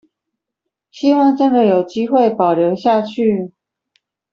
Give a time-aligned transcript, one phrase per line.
[0.89, 3.51] 希望真的有機會保留下去